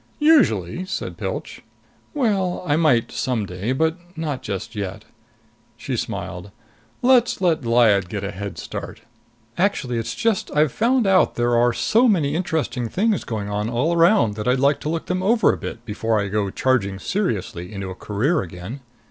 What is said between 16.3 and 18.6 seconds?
charging seriously into a career